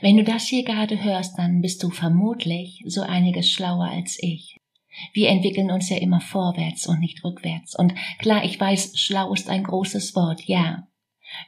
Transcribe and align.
wenn 0.00 0.16
du 0.16 0.24
das 0.24 0.46
hier 0.46 0.64
gerade 0.64 1.02
hörst, 1.02 1.38
dann 1.38 1.60
bist 1.60 1.82
du 1.82 1.90
vermutlich 1.90 2.82
so 2.86 3.02
einiges 3.02 3.50
schlauer 3.50 3.86
als 3.86 4.18
ich. 4.20 4.60
Wir 5.12 5.28
entwickeln 5.28 5.70
uns 5.70 5.88
ja 5.88 5.96
immer 5.96 6.20
vorwärts 6.20 6.86
und 6.86 7.00
nicht 7.00 7.24
rückwärts. 7.24 7.76
Und 7.76 7.94
klar, 8.18 8.44
ich 8.44 8.58
weiß, 8.58 8.98
schlau 8.98 9.32
ist 9.32 9.48
ein 9.48 9.64
großes 9.64 10.14
Wort, 10.14 10.44
ja. 10.44 10.86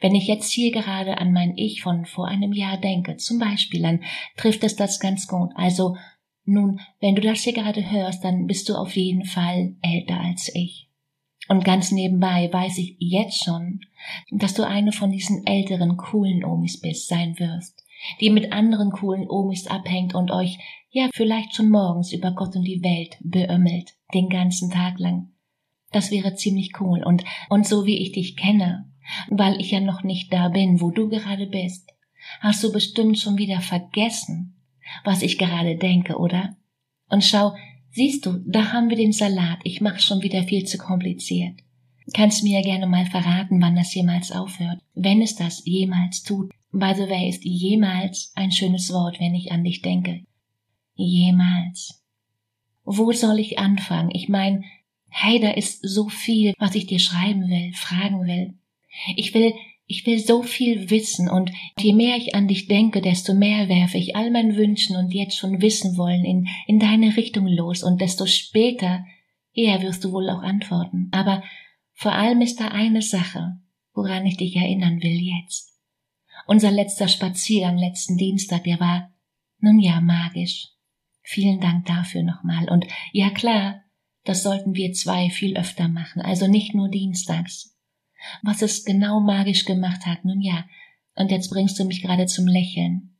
Wenn 0.00 0.16
ich 0.16 0.26
jetzt 0.26 0.50
hier 0.50 0.72
gerade 0.72 1.18
an 1.18 1.32
mein 1.32 1.56
Ich 1.56 1.82
von 1.82 2.06
vor 2.06 2.26
einem 2.26 2.52
Jahr 2.52 2.76
denke, 2.76 3.16
zum 3.18 3.38
Beispiel, 3.38 3.82
dann 3.82 4.02
trifft 4.36 4.64
es 4.64 4.74
das 4.74 4.98
ganz 4.98 5.28
gut. 5.28 5.50
Also, 5.54 5.96
nun, 6.44 6.80
wenn 7.00 7.14
du 7.14 7.22
das 7.22 7.40
hier 7.40 7.52
gerade 7.52 7.88
hörst, 7.90 8.24
dann 8.24 8.46
bist 8.46 8.68
du 8.68 8.74
auf 8.74 8.96
jeden 8.96 9.24
Fall 9.24 9.76
älter 9.82 10.20
als 10.20 10.52
ich. 10.54 10.88
Und 11.48 11.64
ganz 11.64 11.92
nebenbei 11.92 12.52
weiß 12.52 12.78
ich 12.78 12.96
jetzt 12.98 13.44
schon, 13.44 13.80
dass 14.30 14.54
du 14.54 14.66
eine 14.66 14.90
von 14.90 15.12
diesen 15.12 15.46
älteren, 15.46 15.96
coolen 15.96 16.44
Omis 16.44 16.80
bist, 16.80 17.06
sein 17.06 17.38
wirst 17.38 17.85
die 18.20 18.30
mit 18.30 18.52
anderen 18.52 18.90
coolen 18.90 19.28
Omis 19.28 19.66
abhängt 19.66 20.14
und 20.14 20.30
euch 20.30 20.58
ja 20.90 21.08
vielleicht 21.14 21.54
schon 21.54 21.70
morgens 21.70 22.12
über 22.12 22.32
Gott 22.32 22.56
und 22.56 22.64
die 22.64 22.82
Welt 22.82 23.16
beömmelt, 23.20 23.94
den 24.14 24.28
ganzen 24.28 24.70
Tag 24.70 24.98
lang. 24.98 25.32
Das 25.92 26.10
wäre 26.10 26.34
ziemlich 26.34 26.80
cool 26.80 27.02
und, 27.04 27.24
und 27.48 27.66
so 27.66 27.86
wie 27.86 27.98
ich 27.98 28.12
dich 28.12 28.36
kenne, 28.36 28.90
weil 29.28 29.60
ich 29.60 29.70
ja 29.70 29.80
noch 29.80 30.02
nicht 30.02 30.32
da 30.32 30.48
bin, 30.48 30.80
wo 30.80 30.90
du 30.90 31.08
gerade 31.08 31.46
bist, 31.46 31.92
hast 32.40 32.62
du 32.64 32.72
bestimmt 32.72 33.18
schon 33.18 33.38
wieder 33.38 33.60
vergessen, 33.60 34.56
was 35.04 35.22
ich 35.22 35.38
gerade 35.38 35.76
denke, 35.76 36.18
oder? 36.18 36.56
Und 37.08 37.24
schau, 37.24 37.54
siehst 37.90 38.26
du, 38.26 38.38
da 38.46 38.72
haben 38.72 38.90
wir 38.90 38.96
den 38.96 39.12
Salat, 39.12 39.58
ich 39.64 39.80
mach's 39.80 40.04
schon 40.04 40.22
wieder 40.22 40.42
viel 40.42 40.64
zu 40.64 40.78
kompliziert. 40.78 41.60
Kannst 42.14 42.44
mir 42.44 42.60
ja 42.60 42.62
gerne 42.62 42.86
mal 42.86 43.06
verraten, 43.06 43.60
wann 43.60 43.74
das 43.74 43.94
jemals 43.94 44.30
aufhört, 44.30 44.80
wenn 44.94 45.22
es 45.22 45.34
das 45.34 45.64
jemals 45.64 46.22
tut. 46.22 46.52
By 46.78 46.92
the 46.94 47.08
way 47.08 47.26
ist 47.30 47.42
jemals 47.42 48.32
ein 48.34 48.52
schönes 48.52 48.92
Wort, 48.92 49.18
wenn 49.18 49.34
ich 49.34 49.50
an 49.50 49.64
dich 49.64 49.80
denke. 49.80 50.26
Jemals. 50.94 52.04
Wo 52.84 53.12
soll 53.12 53.38
ich 53.38 53.58
anfangen? 53.58 54.10
Ich 54.12 54.28
meine, 54.28 54.62
hey, 55.08 55.40
da 55.40 55.52
ist 55.52 55.80
so 55.80 56.10
viel, 56.10 56.52
was 56.58 56.74
ich 56.74 56.86
dir 56.86 56.98
schreiben 56.98 57.48
will, 57.48 57.72
fragen 57.72 58.26
will. 58.26 58.58
Ich 59.16 59.32
will, 59.32 59.54
ich 59.86 60.04
will 60.04 60.18
so 60.18 60.42
viel 60.42 60.90
wissen 60.90 61.30
und 61.30 61.50
je 61.78 61.94
mehr 61.94 62.18
ich 62.18 62.34
an 62.34 62.46
dich 62.46 62.68
denke, 62.68 63.00
desto 63.00 63.32
mehr 63.32 63.70
werfe 63.70 63.96
ich 63.96 64.14
all 64.14 64.30
mein 64.30 64.54
Wünschen 64.54 64.96
und 64.96 65.14
jetzt 65.14 65.38
schon 65.38 65.62
wissen 65.62 65.96
wollen 65.96 66.26
in, 66.26 66.46
in 66.66 66.78
deine 66.78 67.16
Richtung 67.16 67.46
los 67.46 67.82
und 67.82 68.02
desto 68.02 68.26
später 68.26 69.06
eher 69.54 69.80
wirst 69.80 70.04
du 70.04 70.12
wohl 70.12 70.28
auch 70.28 70.42
antworten. 70.42 71.08
Aber 71.12 71.42
vor 71.94 72.12
allem 72.12 72.42
ist 72.42 72.60
da 72.60 72.68
eine 72.68 73.00
Sache, 73.00 73.56
woran 73.94 74.26
ich 74.26 74.36
dich 74.36 74.56
erinnern 74.56 75.00
will 75.00 75.18
jetzt. 75.18 75.75
Unser 76.46 76.70
letzter 76.70 77.08
Spaziergang 77.08 77.76
letzten 77.76 78.16
Dienstag, 78.16 78.64
der 78.64 78.80
war, 78.80 79.12
nun 79.58 79.78
ja, 79.78 80.00
magisch. 80.00 80.68
Vielen 81.22 81.60
Dank 81.60 81.86
dafür 81.86 82.22
nochmal. 82.22 82.68
Und 82.70 82.86
ja 83.12 83.30
klar, 83.30 83.82
das 84.24 84.42
sollten 84.42 84.74
wir 84.74 84.92
zwei 84.92 85.30
viel 85.30 85.56
öfter 85.56 85.88
machen, 85.88 86.22
also 86.22 86.46
nicht 86.46 86.74
nur 86.74 86.88
dienstags. 86.88 87.76
Was 88.42 88.62
es 88.62 88.84
genau 88.84 89.20
magisch 89.20 89.64
gemacht 89.64 90.06
hat, 90.06 90.24
nun 90.24 90.40
ja, 90.40 90.64
und 91.14 91.30
jetzt 91.30 91.50
bringst 91.50 91.78
du 91.78 91.84
mich 91.84 92.02
gerade 92.02 92.26
zum 92.26 92.46
Lächeln. 92.46 93.16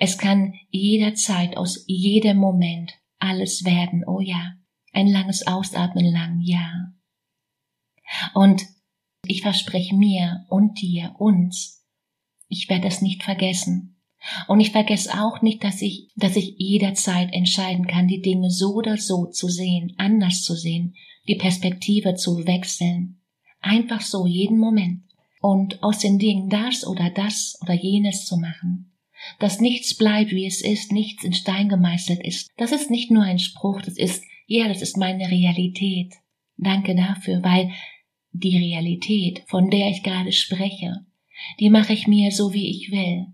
Es 0.00 0.18
kann 0.18 0.54
jederzeit 0.70 1.56
aus 1.56 1.84
jedem 1.86 2.38
Moment 2.38 2.94
alles 3.18 3.64
werden, 3.64 4.04
oh 4.06 4.20
ja, 4.20 4.54
ein 4.92 5.06
langes 5.06 5.46
Ausatmen 5.46 6.06
lang, 6.06 6.40
ja. 6.42 6.92
Und 8.34 8.64
ich 9.26 9.42
verspreche 9.42 9.94
mir 9.94 10.46
und 10.48 10.80
dir, 10.80 11.14
uns, 11.18 11.86
ich 12.48 12.68
werde 12.68 12.88
es 12.88 13.02
nicht 13.02 13.22
vergessen. 13.22 13.96
Und 14.48 14.60
ich 14.60 14.72
vergesse 14.72 15.14
auch 15.22 15.42
nicht, 15.42 15.62
dass 15.62 15.80
ich, 15.80 16.08
dass 16.16 16.36
ich 16.36 16.54
jederzeit 16.58 17.32
entscheiden 17.32 17.86
kann, 17.86 18.08
die 18.08 18.20
Dinge 18.20 18.50
so 18.50 18.74
oder 18.74 18.96
so 18.96 19.26
zu 19.26 19.48
sehen, 19.48 19.94
anders 19.96 20.42
zu 20.42 20.54
sehen, 20.54 20.94
die 21.28 21.36
Perspektive 21.36 22.14
zu 22.14 22.46
wechseln. 22.46 23.20
Einfach 23.60 24.00
so, 24.00 24.26
jeden 24.26 24.58
Moment. 24.58 25.02
Und 25.40 25.82
aus 25.82 26.00
den 26.00 26.18
Dingen 26.18 26.48
das 26.48 26.86
oder 26.86 27.10
das 27.10 27.58
oder 27.62 27.74
jenes 27.74 28.24
zu 28.24 28.38
machen. 28.38 28.92
Dass 29.38 29.60
nichts 29.60 29.96
bleibt, 29.96 30.32
wie 30.32 30.46
es 30.46 30.62
ist, 30.62 30.90
nichts 30.92 31.24
in 31.24 31.32
Stein 31.32 31.68
gemeißelt 31.68 32.24
ist. 32.24 32.50
Das 32.56 32.72
ist 32.72 32.90
nicht 32.90 33.10
nur 33.10 33.22
ein 33.22 33.38
Spruch, 33.38 33.82
das 33.82 33.96
ist, 33.96 34.24
ja, 34.46 34.68
das 34.68 34.82
ist 34.82 34.96
meine 34.96 35.30
Realität. 35.30 36.14
Danke 36.56 36.96
dafür, 36.96 37.42
weil 37.42 37.70
die 38.32 38.56
Realität, 38.56 39.44
von 39.46 39.70
der 39.70 39.90
ich 39.90 40.02
gerade 40.02 40.32
spreche, 40.32 41.04
die 41.60 41.70
mache 41.70 41.92
ich 41.92 42.06
mir 42.06 42.30
so, 42.30 42.52
wie 42.52 42.70
ich 42.70 42.90
will. 42.90 43.26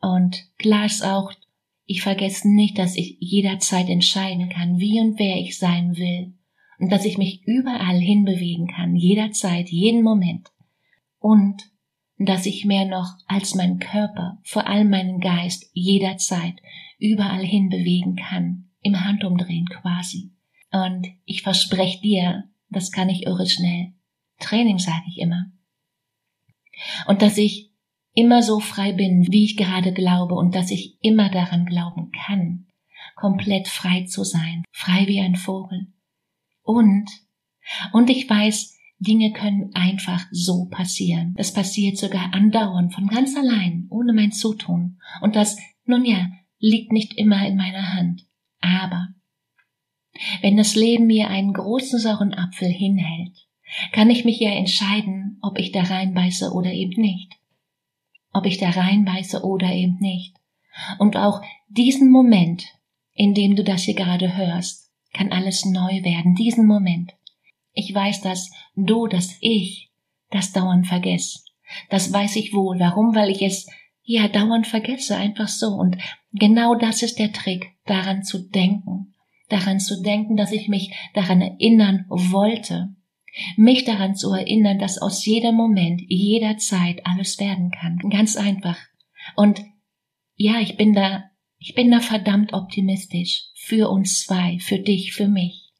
Und 0.00 0.44
klar 0.58 0.86
ist 0.86 1.04
auch, 1.04 1.32
ich 1.84 2.02
vergesse 2.02 2.48
nicht, 2.48 2.78
dass 2.78 2.96
ich 2.96 3.16
jederzeit 3.20 3.88
entscheiden 3.88 4.48
kann, 4.48 4.78
wie 4.78 5.00
und 5.00 5.18
wer 5.18 5.36
ich 5.36 5.58
sein 5.58 5.96
will. 5.96 6.34
Und 6.78 6.90
dass 6.90 7.04
ich 7.04 7.18
mich 7.18 7.42
überall 7.44 7.98
hinbewegen 7.98 8.66
kann, 8.66 8.96
jederzeit, 8.96 9.68
jeden 9.68 10.02
Moment. 10.02 10.48
Und 11.18 11.70
dass 12.18 12.46
ich 12.46 12.64
mehr 12.64 12.86
noch 12.86 13.16
als 13.26 13.54
mein 13.54 13.78
Körper, 13.78 14.40
vor 14.44 14.66
allem 14.66 14.90
meinen 14.90 15.20
Geist, 15.20 15.70
jederzeit 15.72 16.54
überall 16.98 17.44
hinbewegen 17.44 18.16
kann, 18.16 18.70
im 18.80 19.04
Handumdrehen 19.04 19.66
quasi. 19.66 20.32
Und 20.72 21.06
ich 21.24 21.42
verspreche 21.42 22.00
dir, 22.00 22.44
das 22.70 22.90
kann 22.90 23.08
ich 23.08 23.26
irre 23.26 23.46
schnell. 23.46 23.92
Training 24.38 24.78
sage 24.78 25.04
ich 25.08 25.18
immer 25.18 25.52
und 27.06 27.22
dass 27.22 27.38
ich 27.38 27.70
immer 28.14 28.42
so 28.42 28.60
frei 28.60 28.92
bin, 28.92 29.26
wie 29.30 29.44
ich 29.44 29.56
gerade 29.56 29.92
glaube 29.92 30.34
und 30.34 30.54
dass 30.54 30.70
ich 30.70 30.98
immer 31.00 31.30
daran 31.30 31.66
glauben 31.66 32.10
kann, 32.26 32.66
komplett 33.14 33.68
frei 33.68 34.04
zu 34.04 34.24
sein, 34.24 34.64
frei 34.70 35.06
wie 35.06 35.20
ein 35.20 35.36
Vogel. 35.36 35.92
Und, 36.62 37.08
und 37.92 38.10
ich 38.10 38.28
weiß, 38.28 38.78
Dinge 38.98 39.32
können 39.32 39.74
einfach 39.74 40.26
so 40.30 40.66
passieren. 40.66 41.34
Das 41.36 41.52
passiert 41.52 41.98
sogar 41.98 42.32
andauernd 42.32 42.94
von 42.94 43.08
ganz 43.08 43.36
allein, 43.36 43.86
ohne 43.90 44.12
mein 44.12 44.30
Zutun. 44.30 45.00
Und 45.20 45.34
das, 45.34 45.58
nun 45.84 46.04
ja, 46.04 46.30
liegt 46.58 46.92
nicht 46.92 47.14
immer 47.14 47.44
in 47.46 47.56
meiner 47.56 47.94
Hand. 47.94 48.26
Aber 48.60 49.08
wenn 50.40 50.56
das 50.56 50.76
Leben 50.76 51.06
mir 51.06 51.28
einen 51.28 51.52
großen 51.52 51.98
sauren 51.98 52.34
Apfel 52.34 52.68
hinhält, 52.68 53.48
kann 53.92 54.10
ich 54.10 54.24
mich 54.24 54.38
ja 54.40 54.50
entscheiden, 54.50 55.38
ob 55.42 55.58
ich 55.58 55.72
da 55.72 55.82
reinbeiße 55.82 56.52
oder 56.52 56.72
eben 56.72 57.00
nicht. 57.00 57.32
Ob 58.32 58.46
ich 58.46 58.58
da 58.58 58.70
reinbeiße 58.70 59.44
oder 59.44 59.72
eben 59.72 59.98
nicht. 59.98 60.34
Und 60.98 61.16
auch 61.16 61.42
diesen 61.68 62.10
Moment, 62.10 62.64
in 63.14 63.34
dem 63.34 63.56
du 63.56 63.64
das 63.64 63.82
hier 63.82 63.94
gerade 63.94 64.36
hörst, 64.36 64.90
kann 65.12 65.32
alles 65.32 65.64
neu 65.64 66.02
werden, 66.02 66.34
diesen 66.34 66.66
Moment. 66.66 67.12
Ich 67.72 67.94
weiß, 67.94 68.22
dass 68.22 68.50
du, 68.74 69.06
dass 69.06 69.36
ich 69.40 69.90
das 70.30 70.52
dauernd 70.52 70.86
vergesse. 70.86 71.40
Das 71.90 72.12
weiß 72.12 72.36
ich 72.36 72.54
wohl. 72.54 72.78
Warum? 72.78 73.14
Weil 73.14 73.30
ich 73.30 73.42
es 73.42 73.68
ja 74.02 74.28
dauernd 74.28 74.66
vergesse, 74.66 75.16
einfach 75.16 75.48
so. 75.48 75.68
Und 75.68 75.96
genau 76.32 76.74
das 76.74 77.02
ist 77.02 77.18
der 77.18 77.32
Trick, 77.32 77.72
daran 77.86 78.22
zu 78.22 78.38
denken. 78.48 79.14
Daran 79.48 79.80
zu 79.80 80.02
denken, 80.02 80.36
dass 80.36 80.52
ich 80.52 80.68
mich 80.68 80.94
daran 81.14 81.42
erinnern 81.42 82.06
wollte 82.08 82.94
mich 83.56 83.84
daran 83.84 84.14
zu 84.14 84.32
erinnern, 84.32 84.78
dass 84.78 84.98
aus 84.98 85.24
jedem 85.24 85.54
Moment, 85.54 86.02
jeder 86.08 86.58
Zeit 86.58 87.06
alles 87.06 87.38
werden 87.38 87.70
kann. 87.70 87.98
Ganz 88.10 88.36
einfach. 88.36 88.78
Und 89.36 89.62
ja, 90.36 90.60
ich 90.60 90.76
bin 90.76 90.92
da, 90.92 91.24
Ich 91.64 91.74
bin 91.74 91.92
da 91.92 92.00
verdammt 92.00 92.52
optimistisch. 92.54 93.44
Für 93.54 93.88
uns 93.88 94.24
zwei, 94.24 94.58
für 94.58 94.80
dich, 94.80 95.12
für 95.12 95.28
mich. 95.28 95.70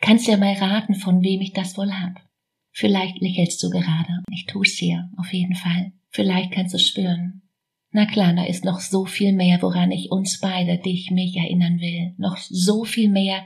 Kannst 0.00 0.28
ja 0.28 0.36
mal 0.36 0.54
raten, 0.54 0.94
von 0.94 1.22
wem 1.22 1.40
ich 1.40 1.52
das 1.52 1.76
wohl 1.76 1.92
hab. 1.92 2.22
Vielleicht 2.70 3.20
lächelst 3.20 3.60
du 3.62 3.70
gerade. 3.70 4.22
Ich 4.32 4.46
tu's 4.46 4.76
dir, 4.76 5.10
auf 5.16 5.32
jeden 5.32 5.56
Fall. 5.56 5.92
Vielleicht 6.10 6.52
kannst 6.52 6.74
du 6.74 6.78
spüren. 6.78 7.42
Na 7.90 8.06
klar, 8.06 8.32
da 8.32 8.44
ist 8.44 8.64
noch 8.64 8.80
so 8.80 9.06
viel 9.06 9.32
mehr, 9.32 9.60
woran 9.62 9.90
ich 9.90 10.10
uns 10.12 10.40
beide, 10.40 10.78
dich, 10.78 11.10
mich 11.10 11.36
erinnern 11.36 11.80
will. 11.80 12.14
Noch 12.16 12.36
so 12.36 12.84
viel 12.84 13.08
mehr, 13.08 13.44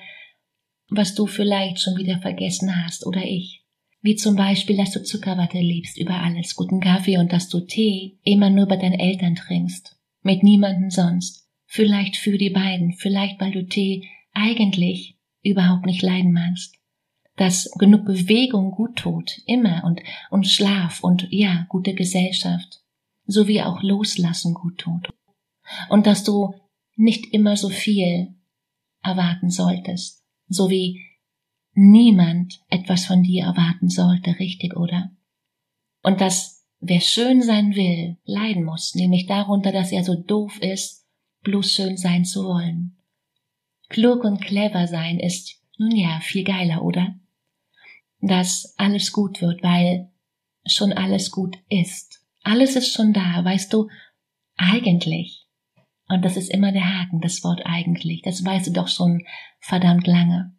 was 0.88 1.14
du 1.14 1.26
vielleicht 1.26 1.80
schon 1.80 1.96
wieder 1.96 2.18
vergessen 2.18 2.84
hast 2.84 3.06
oder 3.06 3.24
ich. 3.24 3.64
Wie 4.00 4.14
zum 4.14 4.36
Beispiel, 4.36 4.76
dass 4.76 4.92
du 4.92 5.02
Zuckerwatte 5.02 5.58
liebst 5.58 5.98
über 5.98 6.14
alles, 6.14 6.54
guten 6.54 6.80
Kaffee 6.80 7.18
und 7.18 7.32
dass 7.32 7.48
du 7.48 7.60
Tee 7.60 8.18
immer 8.22 8.48
nur 8.48 8.66
bei 8.66 8.76
deinen 8.76 8.98
Eltern 8.98 9.34
trinkst. 9.34 9.96
Mit 10.22 10.42
niemanden 10.42 10.90
sonst. 10.90 11.48
Vielleicht 11.66 12.16
für 12.16 12.38
die 12.38 12.50
beiden, 12.50 12.92
vielleicht 12.92 13.40
weil 13.40 13.52
du 13.52 13.66
Tee 13.66 14.08
eigentlich 14.32 15.18
überhaupt 15.42 15.84
nicht 15.84 16.02
leiden 16.02 16.32
magst. 16.32 16.76
Dass 17.36 17.70
genug 17.78 18.04
Bewegung 18.04 18.70
gut 18.70 18.96
tut, 18.96 19.42
immer 19.46 19.84
und, 19.84 20.00
und 20.30 20.46
Schlaf 20.46 21.02
und 21.02 21.28
ja, 21.30 21.66
gute 21.68 21.94
Gesellschaft. 21.94 22.80
Sowie 23.26 23.62
auch 23.62 23.82
Loslassen 23.82 24.54
gut 24.54 24.78
tut. 24.78 25.08
Und 25.88 26.06
dass 26.06 26.24
du 26.24 26.54
nicht 26.96 27.32
immer 27.32 27.56
so 27.56 27.68
viel 27.68 28.34
erwarten 29.02 29.50
solltest. 29.50 30.24
So 30.48 30.70
wie 30.70 31.04
niemand 31.74 32.60
etwas 32.68 33.06
von 33.06 33.22
dir 33.22 33.44
erwarten 33.44 33.88
sollte, 33.88 34.38
richtig, 34.38 34.76
oder? 34.76 35.10
Und 36.02 36.20
dass 36.20 36.66
wer 36.80 37.00
schön 37.00 37.42
sein 37.42 37.74
will, 37.74 38.16
leiden 38.24 38.64
muss, 38.64 38.94
nämlich 38.94 39.26
darunter, 39.26 39.72
dass 39.72 39.92
er 39.92 40.04
so 40.04 40.14
doof 40.14 40.60
ist, 40.60 41.06
bloß 41.42 41.72
schön 41.72 41.96
sein 41.96 42.24
zu 42.24 42.44
wollen. 42.44 42.96
Klug 43.88 44.24
und 44.24 44.40
clever 44.40 44.86
sein 44.86 45.18
ist, 45.18 45.62
nun 45.78 45.94
ja, 45.96 46.20
viel 46.20 46.44
geiler, 46.44 46.82
oder? 46.82 47.14
Dass 48.20 48.74
alles 48.76 49.12
gut 49.12 49.40
wird, 49.40 49.62
weil 49.62 50.10
schon 50.66 50.92
alles 50.92 51.30
gut 51.30 51.56
ist. 51.68 52.24
Alles 52.42 52.76
ist 52.76 52.92
schon 52.92 53.12
da, 53.12 53.44
weißt 53.44 53.72
du, 53.72 53.88
eigentlich. 54.56 55.37
Und 56.08 56.24
das 56.24 56.36
ist 56.36 56.50
immer 56.50 56.72
der 56.72 56.98
Haken, 56.98 57.20
das 57.20 57.44
Wort 57.44 57.62
eigentlich. 57.64 58.22
Das 58.22 58.44
weißt 58.44 58.68
du 58.68 58.72
doch 58.72 58.88
schon 58.88 59.24
verdammt 59.60 60.06
lange 60.06 60.54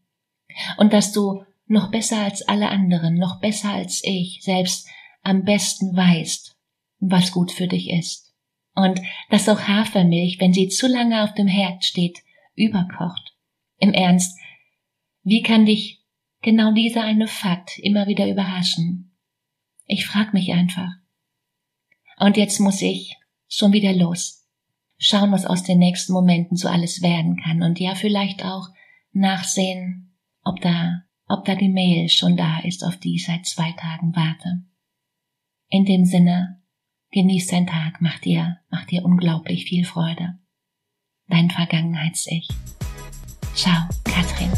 und 0.78 0.94
dass 0.94 1.12
du 1.12 1.44
noch 1.68 1.92
besser 1.92 2.24
als 2.24 2.42
alle 2.48 2.70
anderen, 2.70 3.16
noch 3.16 3.40
besser 3.40 3.72
als 3.72 4.02
ich 4.04 4.40
selbst 4.42 4.88
am 5.22 5.44
besten 5.44 5.96
weißt, 5.96 6.56
was 7.00 7.32
gut 7.32 7.52
für 7.52 7.68
dich 7.68 7.90
ist. 7.90 8.34
Und 8.76 9.02
dass 9.30 9.50
auch 9.50 9.62
Hafermilch, 9.62 10.40
wenn 10.40 10.54
sie 10.54 10.70
zu 10.70 10.88
lange 10.88 11.24
auf 11.24 11.34
dem 11.34 11.48
Herd 11.48 11.84
steht, 11.84 12.20
überkocht. 12.56 13.36
Im 13.78 13.94
Ernst, 13.94 14.38
wie 15.24 15.42
kann 15.42 15.66
dich 15.66 16.02
genau 16.42 16.72
dieser 16.74 17.04
eine 17.04 17.28
Fakt 17.28 17.78
immer 17.78 18.08
wieder 18.08 18.28
überraschen? 18.28 19.16
Ich 19.86 20.06
frag 20.06 20.34
mich 20.34 20.52
einfach. 20.54 20.92
Und 22.18 22.38
jetzt 22.38 22.60
muss 22.60 22.82
ich 22.82 23.18
schon 23.48 23.74
wieder 23.74 23.94
los. 23.94 24.39
Schauen, 25.02 25.32
was 25.32 25.46
aus 25.46 25.64
den 25.64 25.80
nächsten 25.80 26.12
Momenten 26.12 26.58
so 26.58 26.68
alles 26.68 27.02
werden 27.02 27.38
kann 27.42 27.64
und 27.64 27.80
ja 27.80 27.96
vielleicht 27.96 28.44
auch 28.44 28.68
nachsehen, 29.14 30.14
ob 30.44 30.60
da, 30.60 31.04
ob 31.26 31.46
da 31.46 31.56
die 31.56 31.70
Mail 31.70 32.10
schon 32.10 32.36
da 32.36 32.60
ist, 32.60 32.84
auf 32.84 32.98
die 32.98 33.16
ich 33.16 33.26
seit 33.26 33.46
zwei 33.46 33.72
Tagen 33.72 34.14
warte. 34.14 34.66
In 35.70 35.86
dem 35.86 36.04
Sinne, 36.04 36.62
genieß 37.12 37.48
dein 37.48 37.66
Tag, 37.66 38.02
mach 38.02 38.20
dir, 38.20 38.58
mach 38.70 38.86
dir 38.86 39.06
unglaublich 39.06 39.66
viel 39.66 39.86
Freude. 39.86 40.38
Dein 41.28 41.50
Vergangenheits-Ich. 41.50 42.50
Ciao, 43.54 43.88
Katrin. 44.04 44.52